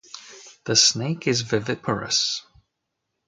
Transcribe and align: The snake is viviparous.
The 0.63 0.75
snake 0.75 1.27
is 1.27 1.41
viviparous. 1.43 2.43